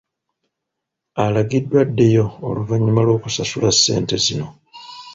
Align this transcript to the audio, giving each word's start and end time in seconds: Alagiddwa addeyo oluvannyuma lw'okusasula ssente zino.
Alagiddwa 1.23 1.77
addeyo 1.83 2.25
oluvannyuma 2.47 3.01
lw'okusasula 3.05 3.69
ssente 3.75 4.15
zino. 4.25 4.47